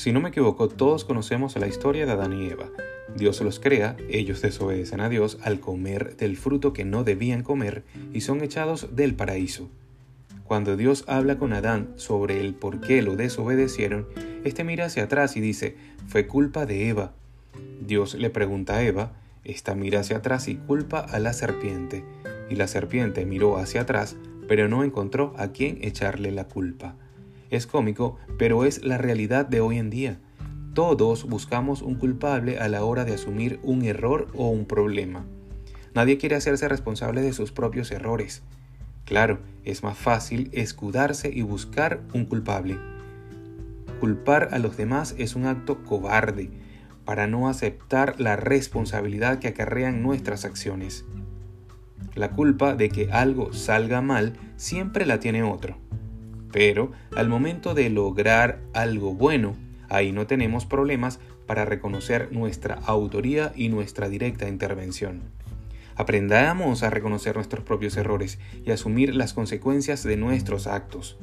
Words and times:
Si 0.00 0.12
no 0.12 0.22
me 0.22 0.30
equivoco, 0.30 0.70
todos 0.70 1.04
conocemos 1.04 1.54
la 1.56 1.66
historia 1.66 2.06
de 2.06 2.12
Adán 2.12 2.32
y 2.32 2.46
Eva. 2.46 2.70
Dios 3.14 3.38
los 3.42 3.60
crea, 3.60 3.98
ellos 4.08 4.40
desobedecen 4.40 5.02
a 5.02 5.10
Dios 5.10 5.36
al 5.42 5.60
comer 5.60 6.16
del 6.16 6.38
fruto 6.38 6.72
que 6.72 6.86
no 6.86 7.04
debían 7.04 7.42
comer 7.42 7.84
y 8.14 8.22
son 8.22 8.40
echados 8.40 8.96
del 8.96 9.14
paraíso. 9.14 9.68
Cuando 10.44 10.78
Dios 10.78 11.04
habla 11.06 11.36
con 11.36 11.52
Adán 11.52 11.92
sobre 11.96 12.40
el 12.40 12.54
por 12.54 12.80
qué 12.80 13.02
lo 13.02 13.14
desobedecieron, 13.14 14.08
éste 14.42 14.64
mira 14.64 14.86
hacia 14.86 15.02
atrás 15.02 15.36
y 15.36 15.42
dice, 15.42 15.76
fue 16.08 16.26
culpa 16.26 16.64
de 16.64 16.88
Eva. 16.88 17.12
Dios 17.86 18.14
le 18.14 18.30
pregunta 18.30 18.76
a 18.76 18.82
Eva, 18.82 19.12
esta 19.44 19.74
mira 19.74 20.00
hacia 20.00 20.16
atrás 20.16 20.48
y 20.48 20.54
culpa 20.54 21.00
a 21.00 21.18
la 21.18 21.34
serpiente. 21.34 22.06
Y 22.48 22.54
la 22.54 22.68
serpiente 22.68 23.26
miró 23.26 23.58
hacia 23.58 23.82
atrás, 23.82 24.16
pero 24.48 24.66
no 24.66 24.82
encontró 24.82 25.34
a 25.36 25.48
quién 25.48 25.76
echarle 25.82 26.30
la 26.30 26.44
culpa. 26.44 26.96
Es 27.50 27.66
cómico, 27.66 28.16
pero 28.38 28.64
es 28.64 28.84
la 28.84 28.96
realidad 28.96 29.44
de 29.44 29.60
hoy 29.60 29.78
en 29.78 29.90
día. 29.90 30.18
Todos 30.72 31.24
buscamos 31.24 31.82
un 31.82 31.96
culpable 31.96 32.58
a 32.58 32.68
la 32.68 32.84
hora 32.84 33.04
de 33.04 33.14
asumir 33.14 33.58
un 33.64 33.84
error 33.84 34.28
o 34.34 34.48
un 34.48 34.66
problema. 34.66 35.24
Nadie 35.92 36.16
quiere 36.16 36.36
hacerse 36.36 36.68
responsable 36.68 37.22
de 37.22 37.32
sus 37.32 37.50
propios 37.50 37.90
errores. 37.90 38.42
Claro, 39.04 39.40
es 39.64 39.82
más 39.82 39.98
fácil 39.98 40.48
escudarse 40.52 41.28
y 41.34 41.42
buscar 41.42 42.00
un 42.14 42.24
culpable. 42.24 42.78
Culpar 43.98 44.50
a 44.52 44.60
los 44.60 44.76
demás 44.76 45.16
es 45.18 45.34
un 45.34 45.46
acto 45.46 45.82
cobarde 45.82 46.50
para 47.04 47.26
no 47.26 47.48
aceptar 47.48 48.20
la 48.20 48.36
responsabilidad 48.36 49.40
que 49.40 49.48
acarrean 49.48 50.02
nuestras 50.02 50.44
acciones. 50.44 51.04
La 52.14 52.30
culpa 52.30 52.76
de 52.76 52.88
que 52.88 53.10
algo 53.10 53.52
salga 53.52 54.00
mal 54.00 54.34
siempre 54.56 55.04
la 55.06 55.18
tiene 55.18 55.42
otro. 55.42 55.76
Pero 56.52 56.92
al 57.14 57.28
momento 57.28 57.74
de 57.74 57.90
lograr 57.90 58.60
algo 58.72 59.14
bueno, 59.14 59.54
ahí 59.88 60.12
no 60.12 60.26
tenemos 60.26 60.66
problemas 60.66 61.20
para 61.46 61.64
reconocer 61.64 62.32
nuestra 62.32 62.74
autoría 62.86 63.52
y 63.56 63.68
nuestra 63.68 64.08
directa 64.08 64.48
intervención. 64.48 65.22
Aprendamos 65.96 66.82
a 66.82 66.90
reconocer 66.90 67.34
nuestros 67.34 67.64
propios 67.64 67.96
errores 67.96 68.38
y 68.64 68.70
asumir 68.70 69.14
las 69.14 69.34
consecuencias 69.34 70.02
de 70.02 70.16
nuestros 70.16 70.66
actos. 70.66 71.18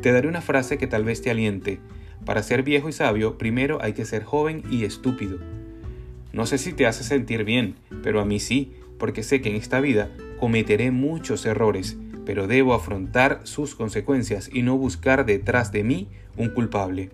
Te 0.00 0.12
daré 0.12 0.28
una 0.28 0.40
frase 0.40 0.78
que 0.78 0.86
tal 0.86 1.04
vez 1.04 1.20
te 1.20 1.30
aliente. 1.30 1.80
Para 2.24 2.42
ser 2.42 2.62
viejo 2.62 2.88
y 2.88 2.92
sabio, 2.92 3.36
primero 3.36 3.78
hay 3.82 3.92
que 3.92 4.04
ser 4.04 4.24
joven 4.24 4.62
y 4.70 4.84
estúpido. 4.84 5.38
No 6.32 6.46
sé 6.46 6.56
si 6.56 6.72
te 6.72 6.86
hace 6.86 7.04
sentir 7.04 7.44
bien, 7.44 7.74
pero 8.02 8.20
a 8.20 8.24
mí 8.24 8.40
sí, 8.40 8.72
porque 8.98 9.22
sé 9.22 9.42
que 9.42 9.50
en 9.50 9.56
esta 9.56 9.80
vida 9.80 10.10
cometeré 10.38 10.92
muchos 10.92 11.44
errores, 11.44 11.98
pero 12.24 12.46
debo 12.46 12.74
afrontar 12.74 13.40
sus 13.44 13.74
consecuencias 13.74 14.50
y 14.52 14.62
no 14.62 14.76
buscar 14.76 15.26
detrás 15.26 15.72
de 15.72 15.84
mí 15.84 16.08
un 16.36 16.50
culpable. 16.50 17.10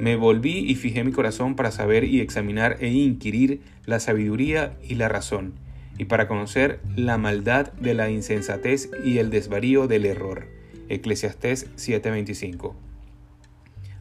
Me 0.00 0.16
volví 0.16 0.58
y 0.58 0.74
fijé 0.74 1.04
mi 1.04 1.12
corazón 1.12 1.54
para 1.54 1.70
saber 1.70 2.04
y 2.04 2.20
examinar 2.20 2.76
e 2.80 2.88
inquirir 2.88 3.60
la 3.86 4.00
sabiduría 4.00 4.76
y 4.82 4.96
la 4.96 5.08
razón, 5.08 5.54
y 5.98 6.06
para 6.06 6.26
conocer 6.26 6.80
la 6.96 7.16
maldad 7.18 7.72
de 7.74 7.94
la 7.94 8.10
insensatez 8.10 8.90
y 9.04 9.18
el 9.18 9.30
desvarío 9.30 9.86
del 9.86 10.06
error. 10.06 10.48
Eclesiastés 10.88 11.70
7:25. 11.76 12.74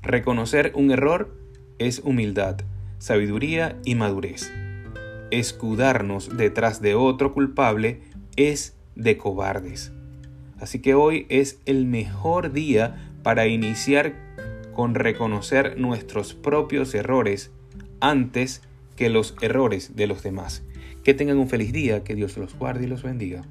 Reconocer 0.01 0.71
un 0.75 0.91
error 0.91 1.37
es 1.77 1.99
humildad, 1.99 2.57
sabiduría 2.97 3.77
y 3.85 3.95
madurez. 3.95 4.51
Escudarnos 5.31 6.35
detrás 6.35 6.81
de 6.81 6.95
otro 6.95 7.33
culpable 7.33 8.01
es 8.35 8.75
de 8.95 9.17
cobardes. 9.17 9.91
Así 10.59 10.79
que 10.79 10.93
hoy 10.93 11.25
es 11.29 11.59
el 11.65 11.85
mejor 11.85 12.53
día 12.53 13.11
para 13.23 13.47
iniciar 13.47 14.13
con 14.73 14.95
reconocer 14.95 15.79
nuestros 15.79 16.33
propios 16.33 16.93
errores 16.93 17.51
antes 17.99 18.61
que 18.95 19.09
los 19.09 19.35
errores 19.41 19.95
de 19.95 20.07
los 20.07 20.23
demás. 20.23 20.63
Que 21.03 21.13
tengan 21.13 21.37
un 21.37 21.49
feliz 21.49 21.73
día, 21.73 22.03
que 22.03 22.15
Dios 22.15 22.37
los 22.37 22.57
guarde 22.57 22.85
y 22.85 22.87
los 22.87 23.03
bendiga. 23.03 23.43